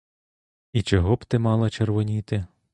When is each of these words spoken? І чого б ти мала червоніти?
І 0.73 0.81
чого 0.81 1.15
б 1.15 1.25
ти 1.25 1.39
мала 1.39 1.69
червоніти? 1.69 2.45